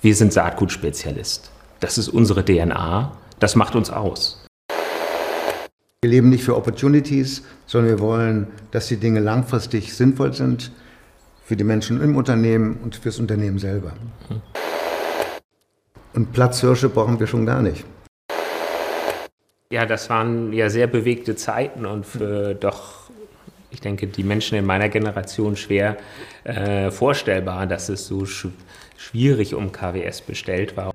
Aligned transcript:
Wir 0.00 0.14
sind 0.14 0.32
Saatgutspezialist. 0.32 1.50
Das 1.80 1.98
ist 1.98 2.08
unsere 2.08 2.44
DNA. 2.44 3.10
Das 3.40 3.56
macht 3.56 3.74
uns 3.74 3.90
aus. 3.90 4.46
Wir 6.02 6.10
leben 6.10 6.28
nicht 6.28 6.44
für 6.44 6.56
Opportunities, 6.56 7.42
sondern 7.66 7.90
wir 7.90 7.98
wollen, 7.98 8.46
dass 8.70 8.86
die 8.86 8.98
Dinge 8.98 9.18
langfristig 9.18 9.92
sinnvoll 9.92 10.32
sind 10.32 10.70
für 11.44 11.56
die 11.56 11.64
Menschen 11.64 12.00
im 12.00 12.14
Unternehmen 12.14 12.78
und 12.84 12.94
fürs 12.94 13.18
Unternehmen 13.18 13.58
selber. 13.58 13.94
Und 16.14 16.32
Platzhirsche 16.32 16.88
brauchen 16.88 17.18
wir 17.18 17.26
schon 17.26 17.44
gar 17.44 17.60
nicht. 17.60 17.84
Ja, 19.72 19.84
das 19.84 20.08
waren 20.08 20.52
ja 20.52 20.70
sehr 20.70 20.86
bewegte 20.86 21.34
Zeiten 21.34 21.84
und 21.84 22.06
für 22.06 22.54
doch, 22.54 23.10
ich 23.70 23.80
denke, 23.80 24.06
die 24.06 24.22
Menschen 24.22 24.56
in 24.56 24.64
meiner 24.64 24.88
Generation 24.88 25.56
schwer 25.56 25.96
äh, 26.44 26.92
vorstellbar, 26.92 27.66
dass 27.66 27.88
es 27.88 28.06
so 28.06 28.24
schwierig 28.98 29.54
um 29.54 29.72
KWS 29.72 30.20
bestellt 30.22 30.76
war. 30.76 30.92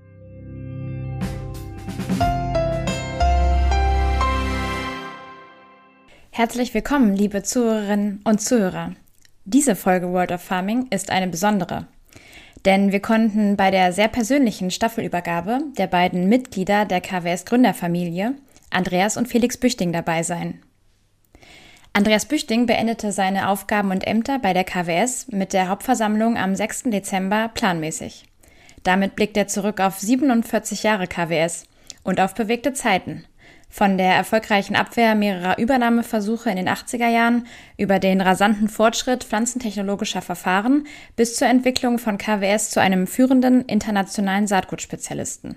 Herzlich 6.31 6.73
willkommen, 6.73 7.15
liebe 7.15 7.43
Zuhörerinnen 7.43 8.21
und 8.23 8.41
Zuhörer. 8.41 8.93
Diese 9.45 9.75
Folge 9.75 10.11
World 10.11 10.31
of 10.31 10.41
Farming 10.41 10.87
ist 10.89 11.09
eine 11.09 11.27
besondere. 11.27 11.87
Denn 12.65 12.91
wir 12.91 13.01
konnten 13.01 13.57
bei 13.57 13.71
der 13.71 13.91
sehr 13.91 14.07
persönlichen 14.07 14.71
Staffelübergabe 14.71 15.59
der 15.77 15.87
beiden 15.87 16.29
Mitglieder 16.29 16.85
der 16.85 17.01
KWS 17.01 17.45
Gründerfamilie, 17.45 18.35
Andreas 18.69 19.17
und 19.17 19.27
Felix 19.27 19.57
Büchting, 19.57 19.91
dabei 19.91 20.23
sein. 20.23 20.61
Andreas 21.93 22.25
Büchting 22.25 22.65
beendete 22.65 23.11
seine 23.11 23.49
Aufgaben 23.49 23.91
und 23.91 24.05
Ämter 24.05 24.39
bei 24.39 24.53
der 24.53 24.63
KWS 24.63 25.27
mit 25.29 25.53
der 25.53 25.69
Hauptversammlung 25.69 26.37
am 26.37 26.55
6. 26.55 26.83
Dezember 26.85 27.49
planmäßig. 27.53 28.25
Damit 28.81 29.15
blickt 29.15 29.37
er 29.37 29.47
zurück 29.47 29.79
auf 29.79 29.99
47 29.99 30.83
Jahre 30.83 31.07
KWS 31.07 31.65
und 32.03 32.19
auf 32.19 32.33
bewegte 32.33 32.73
Zeiten– 32.73 33.25
von 33.73 33.97
der 33.97 34.13
erfolgreichen 34.13 34.75
Abwehr 34.75 35.15
mehrerer 35.15 35.57
Übernahmeversuche 35.57 36.47
in 36.47 36.57
den 36.57 36.69
80er 36.69 37.07
Jahren 37.07 37.47
über 37.75 37.97
den 37.97 38.21
rasanten 38.21 38.69
Fortschritt 38.69 39.23
pflanzentechnologischer 39.23 40.21
Verfahren 40.21 40.85
bis 41.15 41.37
zur 41.37 41.47
Entwicklung 41.47 41.97
von 41.97 42.19
KWS 42.19 42.69
zu 42.69 42.79
einem 42.79 43.07
führenden 43.07 43.65
internationalen 43.65 44.45
Saatgutspezialisten. 44.45 45.55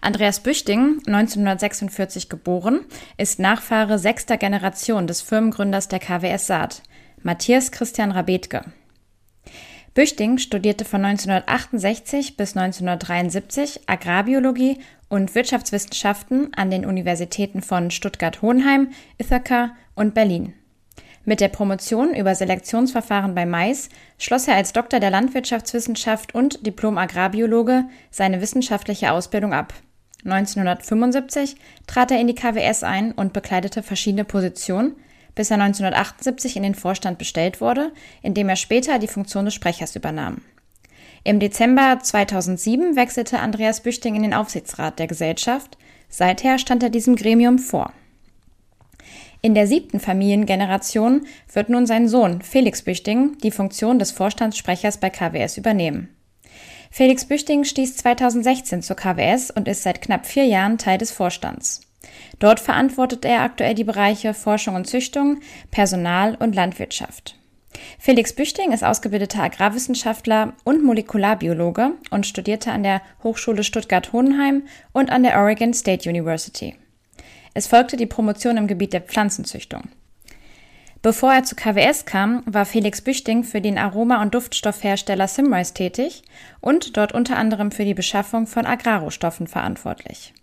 Andreas 0.00 0.40
Büchting, 0.40 1.00
1946 1.06 2.28
geboren, 2.28 2.80
ist 3.16 3.38
Nachfahre 3.38 3.98
sechster 3.98 4.36
Generation 4.36 5.06
des 5.06 5.22
Firmengründers 5.22 5.88
der 5.88 5.98
KWS 5.98 6.46
Saat, 6.46 6.82
Matthias 7.22 7.72
Christian 7.72 8.10
Rabetke. 8.10 8.64
Büchting 9.94 10.36
studierte 10.36 10.84
von 10.84 11.04
1968 11.04 12.36
bis 12.36 12.54
1973 12.54 13.88
Agrarbiologie 13.88 14.78
und 15.08 15.34
Wirtschaftswissenschaften 15.34 16.52
an 16.54 16.70
den 16.70 16.84
Universitäten 16.84 17.62
von 17.62 17.90
Stuttgart-Hohenheim, 17.90 18.90
Ithaca 19.16 19.74
und 19.94 20.12
Berlin. 20.12 20.52
Mit 21.28 21.40
der 21.40 21.48
Promotion 21.48 22.14
über 22.14 22.36
Selektionsverfahren 22.36 23.34
bei 23.34 23.46
Mais 23.46 23.88
schloss 24.16 24.46
er 24.46 24.54
als 24.54 24.72
Doktor 24.72 25.00
der 25.00 25.10
Landwirtschaftswissenschaft 25.10 26.36
und 26.36 26.64
Diplom-Agrarbiologe 26.64 27.86
seine 28.12 28.40
wissenschaftliche 28.40 29.10
Ausbildung 29.10 29.52
ab. 29.52 29.74
1975 30.24 31.56
trat 31.88 32.12
er 32.12 32.20
in 32.20 32.28
die 32.28 32.36
KWS 32.36 32.84
ein 32.84 33.10
und 33.10 33.32
bekleidete 33.32 33.82
verschiedene 33.82 34.24
Positionen, 34.24 34.94
bis 35.34 35.50
er 35.50 35.60
1978 35.60 36.56
in 36.56 36.62
den 36.62 36.76
Vorstand 36.76 37.18
bestellt 37.18 37.60
wurde, 37.60 37.92
in 38.22 38.34
dem 38.34 38.48
er 38.48 38.56
später 38.56 39.00
die 39.00 39.08
Funktion 39.08 39.46
des 39.46 39.54
Sprechers 39.54 39.96
übernahm. 39.96 40.42
Im 41.24 41.40
Dezember 41.40 41.98
2007 42.00 42.94
wechselte 42.94 43.40
Andreas 43.40 43.80
Büchting 43.80 44.14
in 44.14 44.22
den 44.22 44.34
Aufsichtsrat 44.34 45.00
der 45.00 45.08
Gesellschaft. 45.08 45.76
Seither 46.08 46.60
stand 46.60 46.84
er 46.84 46.90
diesem 46.90 47.16
Gremium 47.16 47.58
vor. 47.58 47.92
In 49.46 49.54
der 49.54 49.68
siebten 49.68 50.00
Familiengeneration 50.00 51.24
wird 51.52 51.68
nun 51.68 51.86
sein 51.86 52.08
Sohn 52.08 52.42
Felix 52.42 52.82
Büchting 52.82 53.38
die 53.44 53.52
Funktion 53.52 54.00
des 54.00 54.10
Vorstandssprechers 54.10 54.98
bei 54.98 55.08
KWS 55.08 55.56
übernehmen. 55.56 56.08
Felix 56.90 57.24
Büchting 57.26 57.62
stieß 57.62 57.96
2016 57.98 58.82
zur 58.82 58.96
KWS 58.96 59.52
und 59.52 59.68
ist 59.68 59.84
seit 59.84 60.02
knapp 60.02 60.26
vier 60.26 60.46
Jahren 60.46 60.78
Teil 60.78 60.98
des 60.98 61.12
Vorstands. 61.12 61.82
Dort 62.40 62.58
verantwortet 62.58 63.24
er 63.24 63.42
aktuell 63.42 63.76
die 63.76 63.84
Bereiche 63.84 64.34
Forschung 64.34 64.74
und 64.74 64.88
Züchtung, 64.88 65.38
Personal 65.70 66.34
und 66.34 66.56
Landwirtschaft. 66.56 67.38
Felix 68.00 68.32
Büchting 68.32 68.72
ist 68.72 68.82
ausgebildeter 68.82 69.44
Agrarwissenschaftler 69.44 70.54
und 70.64 70.82
Molekularbiologe 70.82 71.92
und 72.10 72.26
studierte 72.26 72.72
an 72.72 72.82
der 72.82 73.00
Hochschule 73.22 73.62
Stuttgart-Hohenheim 73.62 74.64
und 74.92 75.12
an 75.12 75.22
der 75.22 75.38
Oregon 75.38 75.72
State 75.72 76.10
University. 76.10 76.74
Es 77.56 77.66
folgte 77.66 77.96
die 77.96 78.04
Promotion 78.04 78.58
im 78.58 78.66
Gebiet 78.66 78.92
der 78.92 79.00
Pflanzenzüchtung. 79.00 79.84
Bevor 81.00 81.32
er 81.32 81.44
zu 81.44 81.56
KWS 81.56 82.04
kam, 82.04 82.42
war 82.44 82.66
Felix 82.66 83.00
Büchting 83.00 83.44
für 83.44 83.62
den 83.62 83.78
Aroma- 83.78 84.20
und 84.20 84.34
Duftstoffhersteller 84.34 85.26
Simrise 85.26 85.72
tätig 85.72 86.22
und 86.60 86.98
dort 86.98 87.12
unter 87.12 87.38
anderem 87.38 87.70
für 87.70 87.86
die 87.86 87.94
Beschaffung 87.94 88.46
von 88.46 88.66
Agrarrohstoffen 88.66 89.46
verantwortlich 89.46 90.34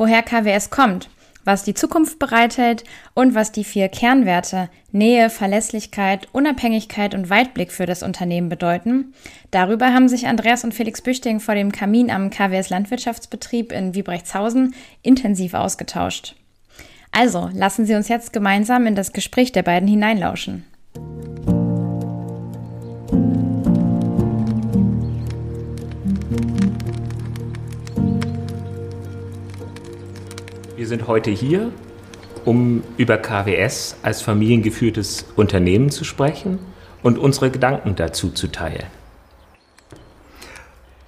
woher 0.00 0.22
KWS 0.22 0.70
kommt, 0.70 1.10
was 1.44 1.64
die 1.64 1.74
Zukunft 1.74 2.18
bereithält 2.18 2.84
und 3.14 3.34
was 3.34 3.52
die 3.52 3.64
vier 3.64 3.88
Kernwerte 3.88 4.68
Nähe, 4.92 5.30
Verlässlichkeit, 5.30 6.28
Unabhängigkeit 6.32 7.14
und 7.14 7.30
Weitblick 7.30 7.72
für 7.72 7.86
das 7.86 8.02
Unternehmen 8.02 8.48
bedeuten. 8.48 9.14
Darüber 9.50 9.92
haben 9.92 10.08
sich 10.08 10.26
Andreas 10.26 10.64
und 10.64 10.74
Felix 10.74 11.00
Büchting 11.00 11.40
vor 11.40 11.54
dem 11.54 11.72
Kamin 11.72 12.10
am 12.10 12.30
KWS 12.30 12.70
Landwirtschaftsbetrieb 12.70 13.72
in 13.72 13.94
Wiebrechtshausen 13.94 14.74
intensiv 15.02 15.54
ausgetauscht. 15.54 16.36
Also, 17.12 17.50
lassen 17.52 17.86
Sie 17.86 17.94
uns 17.94 18.08
jetzt 18.08 18.32
gemeinsam 18.32 18.86
in 18.86 18.94
das 18.94 19.12
Gespräch 19.12 19.52
der 19.52 19.62
beiden 19.62 19.88
hineinlauschen. 19.88 20.64
Wir 30.80 30.86
sind 30.86 31.08
heute 31.08 31.30
hier, 31.30 31.72
um 32.46 32.82
über 32.96 33.18
KWS 33.18 33.96
als 34.02 34.22
familiengeführtes 34.22 35.26
Unternehmen 35.36 35.90
zu 35.90 36.04
sprechen 36.04 36.58
und 37.02 37.18
unsere 37.18 37.50
Gedanken 37.50 37.96
dazu 37.96 38.30
zu 38.30 38.46
teilen. 38.46 38.86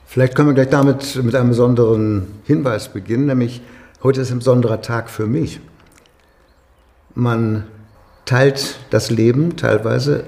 Vielleicht 0.04 0.34
können 0.34 0.48
wir 0.48 0.54
gleich 0.54 0.68
damit 0.68 1.16
mit 1.24 1.34
einem 1.34 1.48
besonderen 1.48 2.26
Hinweis 2.44 2.90
beginnen, 2.90 3.24
nämlich 3.24 3.62
heute 4.02 4.20
ist 4.20 4.30
ein 4.30 4.40
besonderer 4.40 4.82
Tag 4.82 5.08
für 5.08 5.26
mich. 5.26 5.58
Man 7.14 7.64
teilt 8.26 8.78
das 8.90 9.08
Leben 9.08 9.56
teilweise 9.56 10.26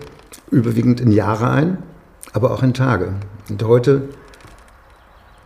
überwiegend 0.51 1.03
in 1.03 1.13
Jahre 1.13 1.51
ein, 1.51 1.83
aber 2.33 2.51
auch 2.51 2.63
in 2.63 2.73
Tage. 2.73 3.13
Und 3.51 3.63
heute 3.63 4.09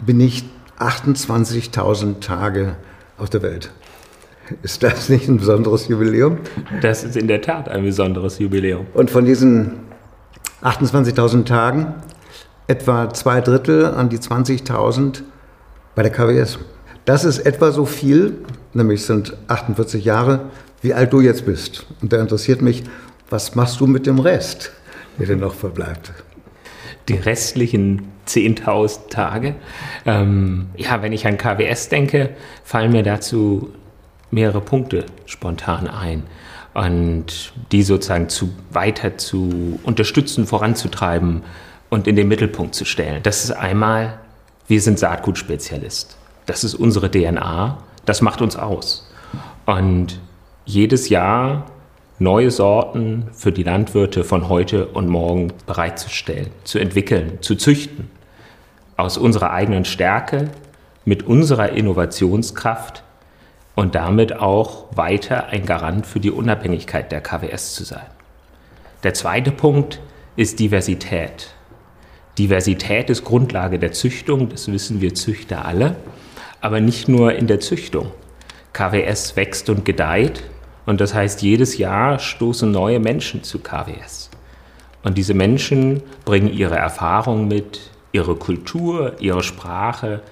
bin 0.06 0.20
ich 0.20 0.44
28.000 0.78 2.20
Tage 2.20 2.76
auf 3.16 3.28
der 3.28 3.42
Welt. 3.42 3.72
Ist 4.62 4.82
das 4.82 5.09
nicht 5.09 5.28
ein 5.28 5.38
besonderes 5.38 5.88
Jubiläum? 5.88 6.38
Das 6.81 7.04
ist 7.04 7.16
in 7.16 7.28
der 7.28 7.42
Tat 7.42 7.69
ein 7.69 7.82
besonderes 7.82 8.38
Jubiläum. 8.38 8.86
Und 8.94 9.10
von 9.10 9.25
diesen 9.25 9.81
28.000 10.62 11.44
Tagen 11.44 11.94
etwa 12.66 13.12
zwei 13.12 13.41
Drittel 13.41 13.87
an 13.87 14.08
die 14.08 14.19
20.000 14.19 15.22
bei 15.94 16.03
der 16.03 16.12
KWS. 16.12 16.58
Das 17.04 17.25
ist 17.25 17.41
etwa 17.41 17.72
so 17.72 17.87
viel, 17.87 18.38
nämlich 18.75 19.04
sind 19.04 19.37
48 19.48 20.04
Jahre, 20.04 20.50
wie 20.82 20.92
alt 20.94 21.12
du 21.12 21.20
jetzt 21.20 21.47
bist. 21.47 21.87
Und 22.03 22.12
da 22.12 22.20
interessiert 22.20 22.60
mich, 22.60 22.84
was 23.31 23.54
machst 23.54 23.81
du 23.81 23.87
mit 23.87 24.06
dem 24.06 24.19
Rest, 24.19 24.72
der 25.19 25.26
dir 25.26 25.37
noch 25.37 25.54
verbleibt? 25.54 26.12
Die 27.08 27.14
restlichen 27.14 28.08
10.000 28.26 29.08
Tage. 29.08 29.55
Ähm, 30.05 30.67
ja, 30.76 31.00
wenn 31.00 31.12
ich 31.12 31.26
an 31.26 31.38
KWS 31.38 31.88
denke, 31.88 32.31
fallen 32.62 32.93
mir 32.93 33.02
dazu 33.02 33.73
mehrere 34.30 34.60
Punkte 34.60 35.06
spontan 35.26 35.88
ein 35.88 36.25
und 36.75 37.52
die 37.72 37.82
sozusagen 37.82 38.28
zu, 38.28 38.50
weiter 38.70 39.19
zu 39.19 39.80
unterstützen, 39.82 40.46
voranzutreiben 40.46 41.42
und 41.90 42.06
in 42.06 42.16
den 42.16 42.28
Mittelpunkt 42.28 42.75
zu 42.75 42.84
stellen. 42.84 43.22
Das 43.22 43.44
ist 43.44 43.50
einmal, 43.50 44.19
wir 44.66 44.80
sind 44.80 44.98
Saatgutspezialist. 44.98 46.16
Das 46.46 46.64
ist 46.64 46.75
unsere 46.75 47.10
DNA, 47.10 47.78
das 48.04 48.22
macht 48.22 48.40
uns 48.42 48.56
aus. 48.56 49.10
Und 49.66 50.20
jedes 50.64 51.08
Jahr 51.08 51.66
neue 52.19 52.50
Sorten 52.50 53.28
für 53.32 53.52
die 53.52 53.62
Landwirte 53.62 54.25
von 54.25 54.48
heute 54.48 54.86
und 54.86 55.08
morgen 55.08 55.52
bereitzustellen, 55.66 56.50
zu 56.64 56.78
entwickeln, 56.78 57.38
zu 57.40 57.54
züchten. 57.54 58.10
Aus 58.96 59.16
unserer 59.16 59.52
eigenen 59.52 59.84
Stärke, 59.84 60.50
mit 61.04 61.22
unserer 61.26 61.70
Innovationskraft 61.70 63.02
und 63.78 63.94
damit 63.94 64.32
auch 64.40 64.86
weiter 64.96 65.50
ein 65.50 65.64
Garant 65.64 66.04
für 66.04 66.19
die 66.19 66.32
Unabhängigkeit 66.32 67.12
der 67.12 67.20
KWS 67.20 67.76
zu 67.76 67.84
sein. 67.84 68.08
Der 69.04 69.14
zweite 69.14 69.52
Punkt 69.52 70.00
ist 70.34 70.58
Diversität. 70.58 71.54
Diversität 72.38 73.08
ist 73.08 73.22
Grundlage 73.22 73.78
der 73.78 73.92
Züchtung, 73.92 74.48
das 74.48 74.66
wissen 74.66 75.00
wir 75.00 75.14
Züchter 75.14 75.64
alle, 75.64 75.94
aber 76.60 76.80
nicht 76.80 77.06
nur 77.06 77.36
in 77.36 77.46
der 77.46 77.60
Züchtung. 77.60 78.10
KWS 78.72 79.36
wächst 79.36 79.70
und 79.70 79.84
gedeiht 79.84 80.42
und 80.84 81.00
das 81.00 81.14
heißt, 81.14 81.42
jedes 81.42 81.78
Jahr 81.78 82.19
stoßen 82.19 82.69
neue 82.72 82.98
Menschen 82.98 83.44
zu 83.44 83.60
KWS. 83.60 84.30
Und 85.04 85.16
diese 85.16 85.34
Menschen 85.34 86.02
bringen 86.25 86.52
ihre 86.52 86.75
Erfahrung 86.75 87.46
mit, 87.46 87.92
ihre 88.10 88.34
Kultur, 88.34 89.14
ihre 89.20 89.44
Sprache, 89.44 90.22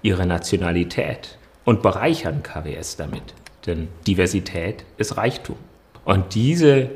ihre 0.00 0.24
Nationalität 0.24 1.36
und 1.64 1.82
bereichern 1.82 2.42
KWS 2.42 2.96
damit. 2.96 3.34
Denn 3.66 3.88
Diversität 4.06 4.84
ist 4.96 5.16
Reichtum. 5.16 5.56
Und 6.04 6.34
diese 6.34 6.90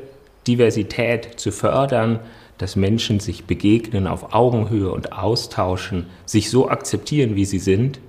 Diversität 0.47 1.39
zu 1.39 1.51
fördern, 1.51 2.19
dass 2.57 2.75
Menschen 2.75 3.19
sich 3.19 3.45
begegnen 3.45 4.05
auf 4.05 4.33
Augenhöhe 4.33 4.91
und 4.91 5.13
austauschen, 5.13 6.07
sich 6.25 6.49
so 6.49 6.69
akzeptieren, 6.69 7.35
wie 7.35 7.45
sie 7.45 7.59
sind, 7.59 7.99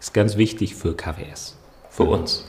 ist 0.00 0.12
ganz 0.12 0.36
wichtig 0.36 0.74
für 0.74 0.96
KWS, 0.96 1.56
für 1.88 2.04
uns. 2.04 2.44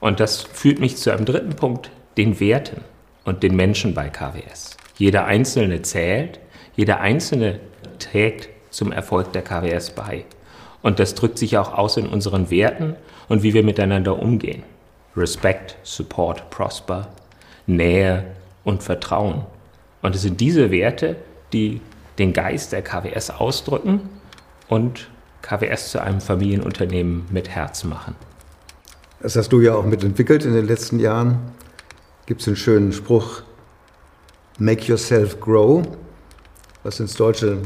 Und 0.00 0.20
das 0.20 0.42
führt 0.42 0.78
mich 0.78 0.96
zu 0.96 1.10
einem 1.10 1.24
dritten 1.24 1.56
Punkt, 1.56 1.90
den 2.16 2.38
Werten 2.40 2.82
und 3.24 3.42
den 3.42 3.56
Menschen 3.56 3.94
bei 3.94 4.08
KWS. 4.10 4.76
Jeder 4.96 5.24
Einzelne 5.24 5.82
zählt, 5.82 6.38
jeder 6.76 7.00
Einzelne 7.00 7.60
trägt 7.98 8.48
zum 8.70 8.92
Erfolg 8.92 9.32
der 9.32 9.42
KWS 9.42 9.90
bei. 9.90 10.24
Und 10.82 10.98
das 10.98 11.14
drückt 11.14 11.38
sich 11.38 11.58
auch 11.58 11.76
aus 11.76 11.96
in 11.96 12.06
unseren 12.06 12.50
Werten 12.50 12.96
und 13.28 13.42
wie 13.42 13.54
wir 13.54 13.64
miteinander 13.64 14.20
umgehen. 14.20 14.62
Respect, 15.16 15.76
Support, 15.82 16.50
Prosper, 16.50 17.08
Nähe 17.66 18.24
und 18.64 18.82
Vertrauen. 18.82 19.44
Und 20.02 20.14
es 20.14 20.22
sind 20.22 20.40
diese 20.40 20.70
Werte, 20.70 21.16
die 21.52 21.80
den 22.18 22.32
Geist 22.32 22.72
der 22.72 22.82
KWS 22.82 23.30
ausdrücken 23.30 24.08
und 24.68 25.08
KWS 25.42 25.92
zu 25.92 26.02
einem 26.02 26.20
Familienunternehmen 26.20 27.26
mit 27.30 27.48
Herz 27.48 27.84
machen. 27.84 28.14
Das 29.20 29.34
hast 29.34 29.48
du 29.48 29.60
ja 29.60 29.74
auch 29.74 29.84
mitentwickelt 29.84 30.44
in 30.44 30.54
den 30.54 30.66
letzten 30.66 31.00
Jahren. 31.00 31.38
Gibt 32.26 32.40
es 32.42 32.46
einen 32.46 32.56
schönen 32.56 32.92
Spruch, 32.92 33.42
Make 34.58 34.86
yourself 34.86 35.38
grow, 35.40 35.82
was 36.82 36.98
ins 37.00 37.14
Deutsche 37.14 37.58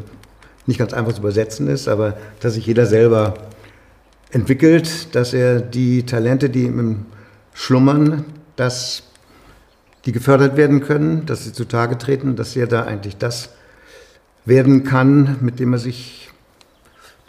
nicht 0.67 0.79
ganz 0.79 0.93
einfach 0.93 1.13
zu 1.13 1.21
übersetzen 1.21 1.69
ist, 1.69 1.89
aber 1.89 2.17
dass 2.41 2.55
sich 2.55 2.67
jeder 2.67 2.87
selber 2.87 3.35
entwickelt, 4.31 5.15
dass 5.15 5.35
er 5.35 5.61
die 5.61 6.05
Talente, 6.07 6.51
die 6.51 6.65
ihm 6.65 7.07
schlummern, 7.53 8.25
dass 8.57 9.03
die 10.05 10.13
gefördert 10.13 10.57
werden 10.57 10.81
können, 10.81 11.27
dass 11.27 11.45
sie 11.45 11.53
zutage 11.53 11.99
treten, 11.99 12.37
dass 12.37 12.57
er 12.57 12.67
da 12.67 12.85
eigentlich 12.85 13.17
das 13.17 13.51
werden 14.45 14.85
kann, 14.85 15.37
mit 15.41 15.61
dem 15.61 15.73
er 15.73 15.79
sich 15.79 16.31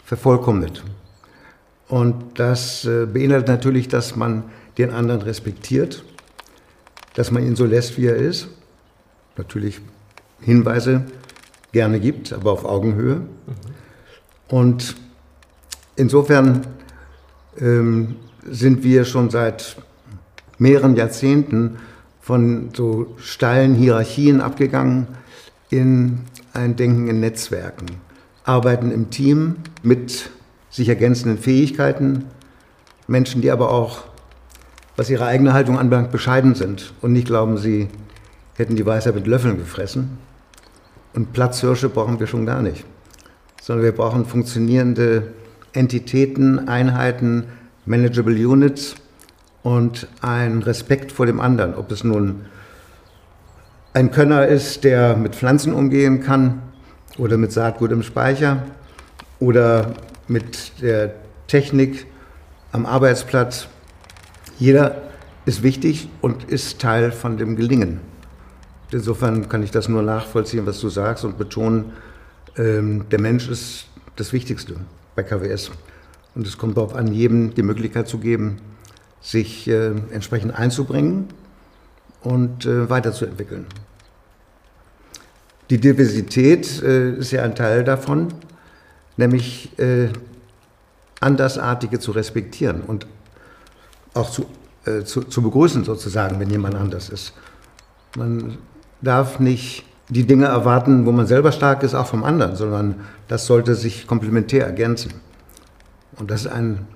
vervollkommnet. 0.04 0.82
Und 1.88 2.38
das 2.38 2.84
äh, 2.84 3.06
beinhaltet 3.06 3.48
natürlich, 3.48 3.88
dass 3.88 4.16
man 4.16 4.44
den 4.78 4.90
anderen 4.90 5.22
respektiert, 5.22 6.04
dass 7.14 7.30
man 7.30 7.46
ihn 7.46 7.54
so 7.54 7.64
lässt, 7.64 7.96
wie 7.96 8.06
er 8.06 8.16
ist. 8.16 8.48
Natürlich 9.36 9.80
Hinweise 10.40 11.04
gerne 11.74 12.00
gibt, 12.00 12.32
aber 12.32 12.52
auf 12.52 12.64
Augenhöhe. 12.64 13.20
Und 14.48 14.96
insofern 15.96 16.66
ähm, 17.60 18.16
sind 18.48 18.82
wir 18.84 19.04
schon 19.04 19.28
seit 19.28 19.76
mehreren 20.56 20.96
Jahrzehnten 20.96 21.76
von 22.20 22.70
so 22.72 23.14
steilen 23.18 23.74
Hierarchien 23.74 24.40
abgegangen 24.40 25.08
in 25.68 26.20
ein 26.52 26.76
Denken 26.76 27.08
in 27.08 27.20
Netzwerken, 27.20 27.86
arbeiten 28.44 28.92
im 28.92 29.10
Team 29.10 29.56
mit 29.82 30.30
sich 30.70 30.88
ergänzenden 30.88 31.38
Fähigkeiten, 31.38 32.26
Menschen, 33.08 33.42
die 33.42 33.50
aber 33.50 33.70
auch, 33.70 34.04
was 34.96 35.10
ihre 35.10 35.26
eigene 35.26 35.52
Haltung 35.52 35.78
anbelangt, 35.78 36.12
bescheiden 36.12 36.54
sind 36.54 36.94
und 37.02 37.12
nicht 37.12 37.26
glauben, 37.26 37.58
sie 37.58 37.88
hätten 38.54 38.76
die 38.76 38.86
Weisheit 38.86 39.16
mit 39.16 39.26
Löffeln 39.26 39.58
gefressen. 39.58 40.18
Und 41.14 41.32
Platzhirsche 41.32 41.88
brauchen 41.88 42.18
wir 42.18 42.26
schon 42.26 42.44
gar 42.44 42.60
nicht, 42.60 42.84
sondern 43.62 43.84
wir 43.84 43.92
brauchen 43.92 44.26
funktionierende 44.26 45.28
Entitäten, 45.72 46.68
Einheiten, 46.68 47.44
manageable 47.86 48.34
Units 48.46 48.96
und 49.62 50.08
einen 50.20 50.62
Respekt 50.62 51.12
vor 51.12 51.26
dem 51.26 51.40
anderen. 51.40 51.74
Ob 51.74 51.90
es 51.92 52.04
nun 52.04 52.46
ein 53.92 54.10
Könner 54.10 54.46
ist, 54.46 54.82
der 54.82 55.16
mit 55.16 55.36
Pflanzen 55.36 55.72
umgehen 55.72 56.20
kann 56.20 56.62
oder 57.16 57.36
mit 57.36 57.52
Saatgut 57.52 57.92
im 57.92 58.02
Speicher 58.02 58.64
oder 59.38 59.94
mit 60.26 60.80
der 60.82 61.14
Technik 61.46 62.06
am 62.72 62.86
Arbeitsplatz. 62.86 63.68
Jeder 64.58 65.02
ist 65.46 65.62
wichtig 65.62 66.08
und 66.20 66.44
ist 66.44 66.80
Teil 66.80 67.12
von 67.12 67.36
dem 67.36 67.54
Gelingen. 67.54 68.00
Insofern 68.94 69.48
kann 69.48 69.64
ich 69.64 69.72
das 69.72 69.88
nur 69.88 70.02
nachvollziehen, 70.02 70.66
was 70.66 70.80
du 70.80 70.88
sagst 70.88 71.24
und 71.24 71.36
betonen, 71.36 71.92
ähm, 72.56 73.06
der 73.10 73.20
Mensch 73.20 73.48
ist 73.48 73.88
das 74.14 74.32
Wichtigste 74.32 74.76
bei 75.16 75.24
KWS. 75.24 75.72
Und 76.36 76.46
es 76.46 76.56
kommt 76.56 76.76
darauf 76.76 76.94
an, 76.94 77.12
jedem 77.12 77.54
die 77.54 77.64
Möglichkeit 77.64 78.06
zu 78.06 78.18
geben, 78.18 78.58
sich 79.20 79.66
äh, 79.66 79.88
entsprechend 80.12 80.54
einzubringen 80.54 81.26
und 82.22 82.66
äh, 82.66 82.88
weiterzuentwickeln. 82.88 83.66
Die 85.70 85.80
Diversität 85.80 86.80
äh, 86.82 87.14
ist 87.14 87.32
ja 87.32 87.42
ein 87.42 87.56
Teil 87.56 87.82
davon 87.82 88.28
nämlich 89.16 89.76
äh, 89.78 90.08
Andersartige 91.20 91.98
zu 91.98 92.12
respektieren 92.12 92.82
und 92.82 93.06
auch 94.12 94.30
zu, 94.30 94.46
äh, 94.84 95.02
zu, 95.02 95.22
zu 95.22 95.42
begrüßen 95.42 95.84
sozusagen, 95.84 96.38
wenn 96.38 96.50
jemand 96.50 96.74
anders 96.74 97.08
ist. 97.08 97.32
Man 98.16 98.58
darf 99.04 99.38
nicht 99.38 99.84
die 100.08 100.26
Dinge 100.26 100.46
erwarten, 100.46 101.06
wo 101.06 101.12
man 101.12 101.26
selber 101.26 101.52
stark 101.52 101.82
ist, 101.82 101.94
auch 101.94 102.06
vom 102.06 102.24
anderen, 102.24 102.56
sondern 102.56 102.96
das 103.28 103.46
sollte 103.46 103.74
sich 103.74 104.06
komplementär 104.06 104.66
ergänzen. 104.66 105.12
Und 106.16 106.30
das 106.30 106.42
ist 106.42 106.52
ein 106.52 106.86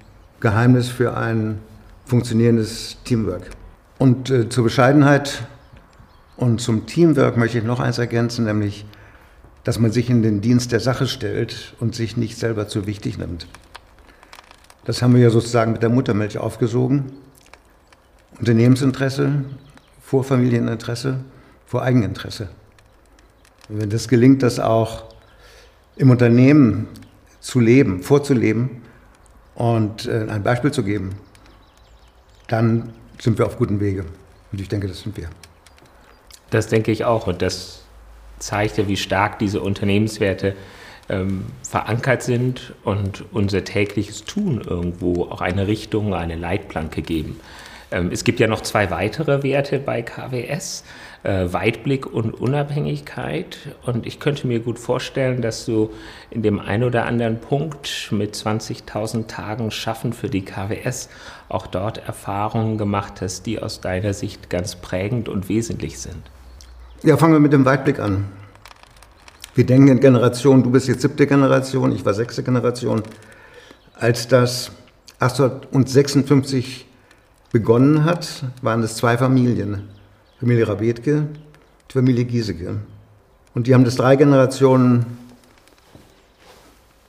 Geheimnis 0.41 0.89
für 0.89 1.17
ein 1.17 1.59
funktionierendes 2.05 2.99
Teamwork. 3.05 3.51
Und 3.99 4.31
äh, 4.31 4.49
zur 4.49 4.65
Bescheidenheit 4.65 5.43
und 6.37 6.61
zum 6.61 6.87
Teamwork 6.87 7.37
möchte 7.37 7.59
ich 7.59 7.65
noch 7.65 7.81
eins 7.81 7.99
ergänzen, 7.99 8.45
nämlich 8.45 8.87
dass 9.65 9.79
man 9.79 9.91
sich 9.91 10.09
in 10.09 10.23
den 10.23 10.41
Dienst 10.41 10.73
der 10.73 10.81
Sache 10.81 11.07
stellt 11.07 11.75
und 11.79 11.95
sich 11.95 12.17
nicht 12.17 12.39
selber 12.39 12.69
zu 12.69 12.87
wichtig 12.87 13.19
nimmt. 13.19 13.47
Das 14.87 15.03
haben 15.03 15.15
wir 15.15 15.21
ja 15.21 15.29
sozusagen 15.29 15.73
mit 15.73 15.83
der 15.83 15.91
Muttermilch 15.91 16.39
aufgesogen. 16.39 17.13
Unternehmensinteresse 18.39 19.45
vor 20.01 20.25
Familieninteresse, 20.25 21.19
vor 21.69 21.83
Eigeninteresse. 21.83 22.49
Und 23.69 23.83
wenn 23.83 23.91
das 23.91 24.09
gelingt, 24.09 24.43
das 24.43 24.59
auch 24.59 25.05
im 25.97 26.11
Unternehmen 26.11 26.89
zu 27.41 27.61
leben, 27.61 28.03
vorzuleben 28.03 28.83
und 29.55 30.07
äh, 30.07 30.27
ein 30.29 30.43
Beispiel 30.43 30.73
zu 30.73 30.83
geben, 30.83 31.11
dann 32.47 32.95
sind 33.21 33.39
wir 33.39 33.45
auf 33.45 33.59
gutem 33.59 33.81
Wege. 33.81 34.07
Und 34.51 34.61
ich 34.61 34.69
denke, 34.69 34.89
das 34.89 35.03
sind 35.03 35.17
wir. 35.19 35.29
Das 36.49 36.69
denke 36.69 36.91
ich 36.91 37.05
auch. 37.05 37.27
Und 37.27 37.43
das 37.43 37.83
zeigt 38.39 38.79
ja, 38.79 38.89
wie 38.89 38.97
stark 38.97 39.39
diese 39.39 39.61
Unternehmenswerte 39.61 40.57
ähm, 41.11 41.45
verankert 41.63 42.23
sind 42.23 42.73
und 42.83 43.27
unser 43.33 43.65
tägliches 43.65 44.25
Tun 44.25 44.63
irgendwo 44.63 45.25
auch 45.25 45.43
eine 45.43 45.67
Richtung, 45.67 46.15
eine 46.15 46.37
Leitplanke 46.37 47.03
geben. 47.03 47.39
Ähm, 47.91 48.11
es 48.11 48.25
gibt 48.25 48.41
ja 48.41 48.47
noch 48.47 48.63
zwei 48.63 48.91
weitere 48.91 49.43
Werte 49.43 49.79
bei 49.79 50.01
KWS, 50.01 50.85
äh, 51.23 51.53
Weitblick 51.53 52.07
und 52.07 52.33
Unabhängigkeit. 52.33 53.59
Und 53.85 54.07
ich 54.07 54.21
könnte 54.21 54.47
mir 54.47 54.61
gut 54.61 54.79
vorstellen, 54.79 55.43
dass 55.43 55.67
du 55.67 55.91
in 56.31 56.43
dem 56.43 56.61
einen 56.61 56.85
oder 56.85 57.07
anderen 57.07 57.41
Punkt 57.41 58.09
mit 58.13 58.35
20.000 58.35 59.27
Tagen 59.27 59.71
Schaffen 59.71 60.13
für 60.13 60.29
die 60.29 60.45
KWS 60.45 61.09
auch 61.49 61.67
dort 61.67 61.99
Erfahrungen 62.07 62.79
gemacht 62.79 63.21
hast, 63.21 63.47
die 63.47 63.61
aus 63.61 63.81
deiner 63.81 64.15
Sicht 64.15 64.51
ganz 64.51 64.77
prägend 64.77 65.29
und 65.29 65.49
wesentlich 65.49 65.99
sind. 65.99 66.31
Ja, 67.03 67.17
fangen 67.17 67.33
wir 67.33 67.41
mit 67.41 67.53
dem 67.53 67.65
Weitblick 67.65 68.01
an. 68.01 68.27
Wir 69.55 69.67
denken 69.67 69.89
in 69.89 70.01
Generationen, 70.01 70.63
du 70.63 70.71
bist 70.71 70.87
jetzt 70.87 71.03
siebte 71.03 71.27
Generation, 71.27 71.93
ich 71.93 72.05
war 72.05 72.15
sechste 72.15 72.43
Generation. 72.43 73.03
Als 73.95 74.29
das 74.29 74.71
1856 75.21 76.87
begonnen 77.51 78.05
hat, 78.05 78.45
waren 78.63 78.83
es 78.83 78.97
zwei 78.97 79.19
Familien. 79.19 79.89
Familie 80.41 80.69
Rabetke, 80.69 81.27
die 81.89 81.93
Familie 81.93 82.25
Giesecke. 82.25 82.77
Und 83.55 83.67
die 83.67 83.75
haben 83.75 83.85
das 83.85 83.97
drei 83.97 84.15
Generationen 84.15 85.19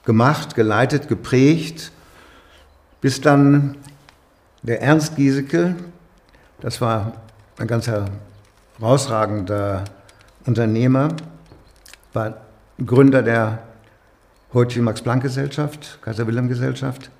gemacht, 0.03 0.55
geleitet, 0.55 1.07
geprägt, 1.07 1.91
bis 3.01 3.21
dann 3.21 3.75
der 4.63 4.81
Ernst 4.81 5.15
Giesecke, 5.15 5.75
das 6.59 6.81
war 6.81 7.13
ein 7.59 7.67
ganzer 7.67 8.05
herausragender 8.79 9.83
Unternehmer, 10.45 11.09
war 12.13 12.41
Gründer 12.83 13.21
der 13.21 13.59
heutigen 14.53 14.85
Max-Planck-Gesellschaft, 14.85 15.99
Kaiser-Wilhelm-Gesellschaft. 16.01 17.11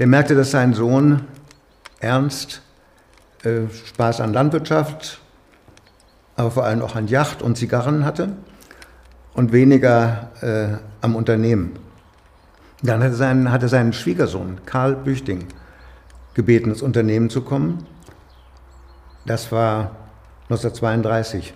Der 0.00 0.08
merkte, 0.08 0.34
dass 0.34 0.50
sein 0.50 0.74
Sohn 0.74 1.26
Ernst 2.00 2.62
äh, 3.44 3.68
Spaß 3.86 4.20
an 4.20 4.32
Landwirtschaft, 4.32 5.20
aber 6.36 6.50
vor 6.50 6.64
allem 6.64 6.82
auch 6.82 6.96
an 6.96 7.08
Yacht 7.08 7.42
und 7.42 7.56
Zigarren 7.56 8.04
hatte 8.04 8.30
und 9.34 9.52
weniger 9.52 10.30
äh, 10.40 10.76
am 11.00 11.16
Unternehmen. 11.16 11.72
Dann 12.82 13.02
hat 13.02 13.10
er, 13.10 13.16
seinen, 13.16 13.52
hat 13.52 13.62
er 13.62 13.68
seinen 13.68 13.92
Schwiegersohn, 13.92 14.60
Karl 14.66 14.96
Büchting, 14.96 15.46
gebeten, 16.34 16.70
ins 16.70 16.82
Unternehmen 16.82 17.30
zu 17.30 17.42
kommen. 17.42 17.86
Das 19.24 19.52
war 19.52 19.96
1932. 20.44 21.54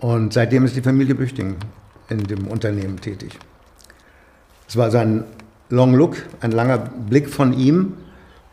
Und 0.00 0.32
seitdem 0.32 0.64
ist 0.64 0.76
die 0.76 0.82
Familie 0.82 1.14
Büchting 1.14 1.56
in 2.08 2.24
dem 2.24 2.46
Unternehmen 2.46 3.00
tätig. 3.00 3.38
Es 4.66 4.76
war 4.76 4.90
sein 4.90 5.24
Long 5.68 5.94
Look, 5.94 6.16
ein 6.40 6.52
langer 6.52 6.78
Blick 6.78 7.28
von 7.28 7.52
ihm 7.52 7.94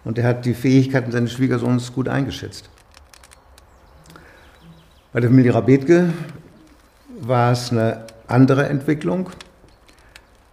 und 0.07 0.17
er 0.17 0.23
hat 0.25 0.45
die 0.45 0.53
Fähigkeiten 0.53 1.11
seines 1.11 1.33
Schwiegersohns 1.33 1.91
gut 1.91 2.07
eingeschätzt. 2.07 2.69
Bei 5.11 5.19
der 5.19 5.29
Familie 5.29 5.53
Rabetke 5.53 6.13
war 7.19 7.51
es 7.51 7.73
eine 7.73 8.05
andere 8.25 8.69
Entwicklung. 8.69 9.29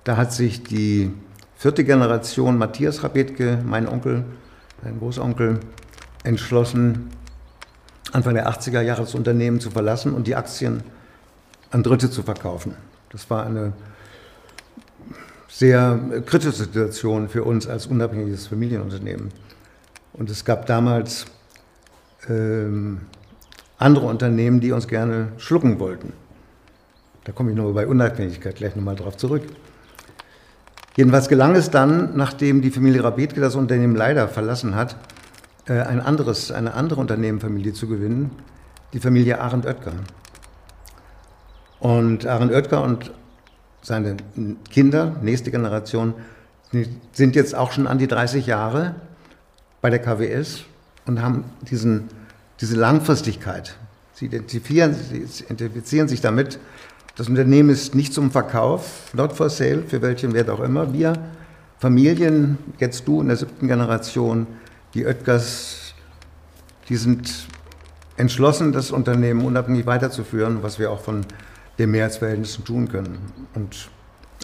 Da 0.02 0.16
hat 0.16 0.32
sich 0.32 0.64
die 0.64 1.12
vierte 1.56 1.84
Generation 1.84 2.58
Matthias 2.58 3.04
Rabetke, 3.04 3.60
mein 3.64 3.86
Onkel, 3.86 4.24
mein 4.82 4.98
Großonkel, 4.98 5.60
entschlossen, 6.24 7.10
Anfang 8.10 8.34
der 8.34 8.50
80er 8.50 8.80
Jahre 8.80 9.02
das 9.02 9.14
Unternehmen 9.14 9.60
zu 9.60 9.70
verlassen 9.70 10.14
und 10.14 10.26
die 10.26 10.34
Aktien 10.34 10.82
an 11.70 11.84
Dritte 11.84 12.10
zu 12.10 12.24
verkaufen. 12.24 12.74
Das 13.10 13.30
war 13.30 13.46
eine 13.46 13.72
sehr 15.54 16.00
kritische 16.26 16.50
Situation 16.50 17.28
für 17.28 17.44
uns 17.44 17.68
als 17.68 17.86
unabhängiges 17.86 18.48
Familienunternehmen. 18.48 19.28
Und 20.12 20.28
es 20.28 20.44
gab 20.44 20.66
damals 20.66 21.26
ähm, 22.28 23.02
andere 23.78 24.06
Unternehmen, 24.06 24.58
die 24.58 24.72
uns 24.72 24.88
gerne 24.88 25.28
schlucken 25.36 25.78
wollten. 25.78 26.12
Da 27.22 27.30
komme 27.30 27.50
ich 27.50 27.56
nur 27.56 27.72
bei 27.72 27.86
Unabhängigkeit 27.86 28.56
gleich 28.56 28.74
nochmal 28.74 28.96
drauf 28.96 29.16
zurück. 29.16 29.42
Jedenfalls 30.96 31.28
gelang 31.28 31.54
es 31.54 31.70
dann, 31.70 32.16
nachdem 32.16 32.60
die 32.60 32.72
Familie 32.72 33.04
Rabetke 33.04 33.40
das 33.40 33.54
Unternehmen 33.54 33.94
leider 33.94 34.26
verlassen 34.26 34.74
hat, 34.74 34.96
äh, 35.66 35.74
ein 35.74 36.00
anderes, 36.00 36.50
eine 36.50 36.74
andere 36.74 37.00
Unternehmenfamilie 37.00 37.74
zu 37.74 37.86
gewinnen, 37.86 38.32
die 38.92 38.98
Familie 38.98 39.40
Arendt 39.40 39.66
Oetker. 39.66 39.92
Und 41.78 42.26
Arendt 42.26 42.52
Oetker 42.52 42.82
und 42.82 43.12
seine 43.84 44.16
Kinder, 44.70 45.16
nächste 45.22 45.50
Generation, 45.50 46.14
sind 47.12 47.36
jetzt 47.36 47.54
auch 47.54 47.70
schon 47.70 47.86
an 47.86 47.98
die 47.98 48.08
30 48.08 48.46
Jahre 48.46 48.96
bei 49.80 49.90
der 49.90 50.00
KWS 50.00 50.64
und 51.06 51.22
haben 51.22 51.44
diesen, 51.70 52.08
diese 52.60 52.74
Langfristigkeit. 52.74 53.76
Sie 54.14 54.26
identifizieren, 54.26 54.94
sie 54.94 55.44
identifizieren 55.44 56.08
sich 56.08 56.20
damit, 56.20 56.58
das 57.16 57.28
Unternehmen 57.28 57.70
ist 57.70 57.94
nicht 57.94 58.12
zum 58.12 58.32
Verkauf, 58.32 59.12
not 59.12 59.34
for 59.34 59.48
sale, 59.48 59.84
für 59.86 60.02
welchen 60.02 60.34
Wert 60.34 60.50
auch 60.50 60.60
immer. 60.60 60.92
Wir 60.92 61.12
Familien, 61.78 62.58
jetzt 62.78 63.06
du 63.06 63.20
in 63.20 63.28
der 63.28 63.36
siebten 63.36 63.68
Generation, 63.68 64.46
die 64.94 65.04
Oetkers, 65.04 65.94
die 66.88 66.96
sind 66.96 67.46
entschlossen, 68.16 68.72
das 68.72 68.90
Unternehmen 68.90 69.44
unabhängig 69.44 69.86
weiterzuführen, 69.86 70.62
was 70.62 70.78
wir 70.78 70.90
auch 70.90 71.00
von 71.00 71.26
den 71.78 71.90
Mehrheitsverhältnissen 71.90 72.64
tun 72.64 72.88
können. 72.88 73.18
Und 73.54 73.88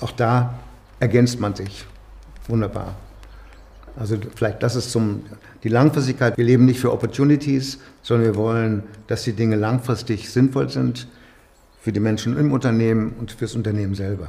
auch 0.01 0.13
da 0.13 0.55
ergänzt 0.99 1.41
man 1.41 1.55
sich 1.55 1.85
wunderbar. 2.49 2.95
Also 3.97 4.17
vielleicht 4.35 4.63
das 4.63 4.77
ist 4.77 4.91
zum, 4.91 5.25
die 5.63 5.69
Langfristigkeit. 5.69 6.37
Wir 6.37 6.45
leben 6.45 6.65
nicht 6.65 6.81
für 6.81 6.93
Opportunities, 6.93 7.79
sondern 8.03 8.27
wir 8.27 8.37
wollen, 8.37 8.83
dass 9.07 9.25
die 9.25 9.33
Dinge 9.33 9.57
langfristig 9.57 10.31
sinnvoll 10.31 10.69
sind 10.69 11.07
für 11.81 11.93
die 11.93 12.01
Menschen 12.01 12.39
im 12.39 12.53
Unternehmen 12.53 13.15
und 13.19 13.33
fürs 13.33 13.55
Unternehmen 13.55 13.95
selber. 13.95 14.29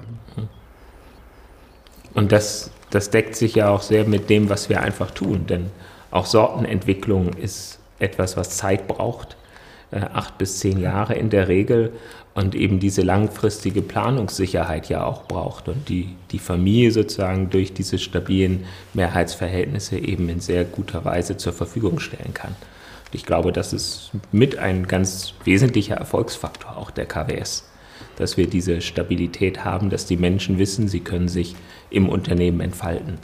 Und 2.13 2.31
das, 2.31 2.71
das 2.89 3.09
deckt 3.09 3.35
sich 3.35 3.55
ja 3.55 3.69
auch 3.69 3.81
sehr 3.81 4.05
mit 4.05 4.29
dem, 4.29 4.49
was 4.49 4.69
wir 4.69 4.81
einfach 4.81 5.11
tun, 5.11 5.47
denn 5.47 5.67
auch 6.11 6.25
Sortenentwicklung 6.25 7.33
ist 7.33 7.79
etwas, 7.99 8.35
was 8.35 8.57
Zeit 8.57 8.87
braucht, 8.87 9.37
äh, 9.91 9.99
acht 9.99 10.37
bis 10.37 10.59
zehn 10.59 10.79
Jahre 10.79 11.15
in 11.15 11.29
der 11.29 11.47
Regel 11.47 11.93
und 12.33 12.55
eben 12.55 12.79
diese 12.79 13.01
langfristige 13.01 13.81
Planungssicherheit 13.81 14.87
ja 14.89 15.03
auch 15.03 15.23
braucht 15.23 15.67
und 15.67 15.89
die, 15.89 16.15
die 16.31 16.39
Familie 16.39 16.91
sozusagen 16.91 17.49
durch 17.49 17.73
diese 17.73 17.97
stabilen 17.97 18.65
Mehrheitsverhältnisse 18.93 19.97
eben 19.97 20.29
in 20.29 20.39
sehr 20.39 20.63
guter 20.63 21.03
Weise 21.03 21.37
zur 21.37 21.53
Verfügung 21.53 21.99
stellen 21.99 22.33
kann. 22.33 22.55
Ich 23.11 23.25
glaube, 23.25 23.51
das 23.51 23.73
ist 23.73 24.11
mit 24.31 24.57
ein 24.57 24.87
ganz 24.87 25.33
wesentlicher 25.43 25.95
Erfolgsfaktor 25.95 26.77
auch 26.77 26.91
der 26.91 27.05
KWS, 27.05 27.69
dass 28.15 28.37
wir 28.37 28.47
diese 28.47 28.79
Stabilität 28.79 29.65
haben, 29.65 29.89
dass 29.89 30.05
die 30.05 30.15
Menschen 30.15 30.57
wissen, 30.57 30.87
sie 30.87 31.01
können 31.01 31.27
sich 31.27 31.55
im 31.89 32.07
Unternehmen 32.07 32.61
entfalten. 32.61 33.17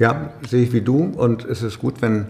Ja, 0.00 0.32
sehe 0.46 0.64
ich 0.64 0.72
wie 0.72 0.80
du 0.80 1.04
und 1.04 1.44
es 1.44 1.62
ist 1.62 1.78
gut, 1.78 2.02
wenn, 2.02 2.26